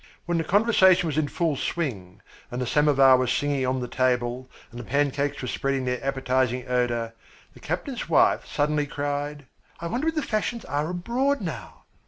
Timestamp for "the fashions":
10.15-10.65